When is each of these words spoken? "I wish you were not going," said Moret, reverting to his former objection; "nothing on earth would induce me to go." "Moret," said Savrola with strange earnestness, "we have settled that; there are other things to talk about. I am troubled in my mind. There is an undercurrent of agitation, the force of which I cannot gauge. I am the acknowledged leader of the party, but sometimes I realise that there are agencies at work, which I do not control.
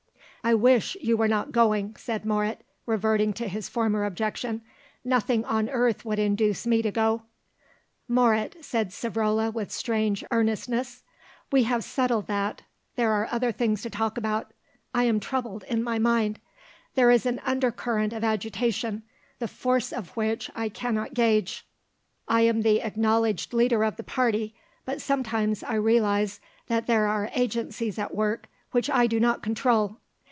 "I 0.43 0.55
wish 0.55 0.97
you 0.99 1.17
were 1.17 1.27
not 1.27 1.51
going," 1.51 1.95
said 1.97 2.25
Moret, 2.25 2.63
reverting 2.87 3.31
to 3.33 3.47
his 3.47 3.69
former 3.69 4.05
objection; 4.05 4.63
"nothing 5.05 5.45
on 5.45 5.69
earth 5.69 6.03
would 6.03 6.17
induce 6.17 6.65
me 6.65 6.81
to 6.81 6.89
go." 6.89 7.21
"Moret," 8.07 8.55
said 8.65 8.89
Savrola 8.89 9.53
with 9.53 9.71
strange 9.71 10.23
earnestness, 10.31 11.03
"we 11.51 11.65
have 11.65 11.83
settled 11.83 12.25
that; 12.25 12.63
there 12.95 13.11
are 13.11 13.27
other 13.29 13.51
things 13.51 13.83
to 13.83 13.91
talk 13.91 14.17
about. 14.17 14.51
I 14.95 15.03
am 15.03 15.19
troubled 15.19 15.63
in 15.65 15.83
my 15.83 15.99
mind. 15.99 16.39
There 16.95 17.11
is 17.11 17.27
an 17.27 17.39
undercurrent 17.45 18.11
of 18.11 18.23
agitation, 18.23 19.03
the 19.37 19.47
force 19.47 19.93
of 19.93 20.17
which 20.17 20.49
I 20.55 20.69
cannot 20.69 21.13
gauge. 21.13 21.67
I 22.27 22.41
am 22.41 22.63
the 22.63 22.81
acknowledged 22.81 23.53
leader 23.53 23.83
of 23.83 23.95
the 23.95 24.03
party, 24.03 24.55
but 24.85 25.01
sometimes 25.01 25.61
I 25.61 25.75
realise 25.75 26.39
that 26.65 26.87
there 26.87 27.05
are 27.05 27.29
agencies 27.35 27.99
at 27.99 28.15
work, 28.15 28.49
which 28.71 28.89
I 28.89 29.05
do 29.05 29.19
not 29.19 29.43
control. 29.43 29.97